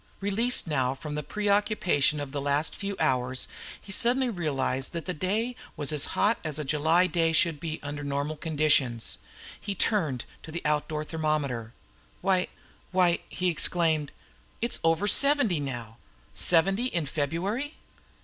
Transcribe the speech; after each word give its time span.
Released 0.19 0.65
now 0.65 0.95
from 0.95 1.13
the 1.13 1.21
preoccupation 1.21 2.19
of 2.19 2.31
the 2.31 2.41
last 2.41 2.75
few 2.75 2.95
hours, 2.99 3.47
he 3.79 3.91
suddenly 3.91 4.31
realised 4.31 4.93
that 4.93 5.05
the 5.05 5.13
day 5.13 5.55
was 5.77 5.91
as 5.91 6.05
hot 6.17 6.39
as 6.43 6.57
a 6.57 6.63
July 6.63 7.05
day 7.05 7.31
should 7.33 7.59
be 7.59 7.79
under 7.83 8.03
normal 8.03 8.35
conditions. 8.35 9.19
He 9.59 9.75
turned 9.75 10.25
to 10.41 10.51
an 10.51 10.59
outdoor 10.65 11.03
thermometer. 11.03 11.75
"Why 12.21 12.47
why," 12.89 13.19
he 13.29 13.49
exclaimed, 13.49 14.11
"it's 14.59 14.79
over 14.83 15.05
seventy 15.07 15.59
now! 15.59 15.97
Seventy 16.33 16.87
in 16.87 17.05
February! 17.05 17.75